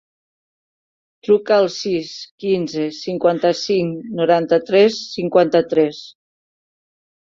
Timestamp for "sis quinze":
1.75-2.87